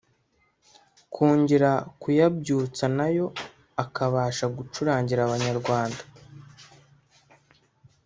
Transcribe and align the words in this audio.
kongera 1.13 1.71
kuyabyutsa 2.01 2.85
nayo 2.97 3.25
akabasha 3.83 4.45
gucurangira 4.57 5.21
Abanyarwanda 5.23 6.01